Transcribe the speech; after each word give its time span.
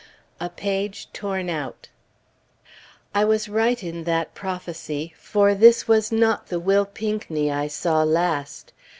[A 0.39 0.49
page 0.49 1.13
torn 1.13 1.47
out] 1.47 1.89
I 3.13 3.23
was 3.23 3.47
right 3.47 3.83
in 3.83 4.03
that 4.05 4.33
prophecy. 4.33 5.13
For 5.15 5.53
this 5.53 5.87
was 5.87 6.11
not 6.11 6.47
the 6.47 6.59
Will 6.59 6.85
Pinckney 6.87 7.51
I 7.51 7.67
saw 7.67 8.01
last. 8.01 8.73